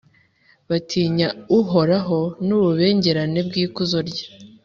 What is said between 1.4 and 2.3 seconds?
Uhoraho,